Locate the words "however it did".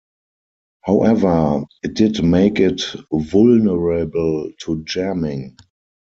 0.81-2.23